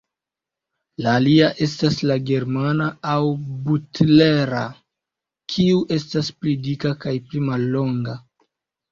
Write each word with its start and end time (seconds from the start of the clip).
La 1.05 1.11
alia 1.17 1.47
estas 1.65 1.97
la 2.11 2.15
"Germana" 2.29 2.87
aŭ 3.15 3.17
"Butler"-a, 3.67 4.61
kiu 5.57 5.83
estas 5.97 6.31
pli 6.39 6.55
dika 6.69 6.91
kaj 7.05 7.13
pli 7.27 7.43
mallonga. 7.51 8.17